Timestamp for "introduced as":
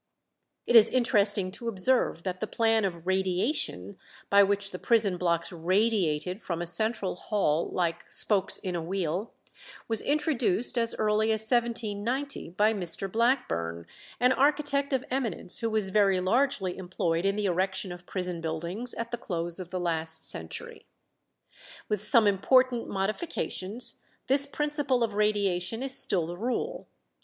10.01-10.95